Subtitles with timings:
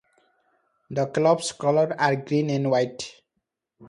[0.89, 3.21] The club's colours are green and white.